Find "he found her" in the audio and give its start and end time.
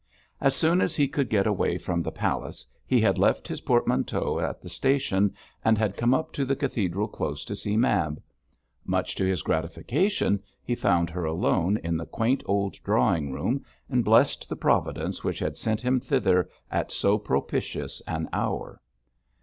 10.63-11.25